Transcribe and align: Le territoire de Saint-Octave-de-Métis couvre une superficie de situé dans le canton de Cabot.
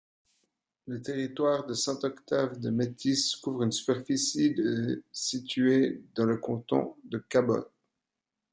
Le 0.87 0.99
territoire 0.99 1.67
de 1.67 1.75
Saint-Octave-de-Métis 1.75 3.35
couvre 3.35 3.61
une 3.65 3.71
superficie 3.71 4.51
de 4.55 5.03
situé 5.11 6.01
dans 6.15 6.25
le 6.25 6.37
canton 6.37 6.95
de 7.03 7.19
Cabot. 7.29 7.67